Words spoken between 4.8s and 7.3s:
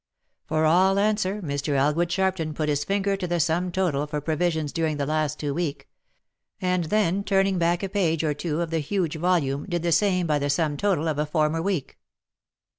the last week, and then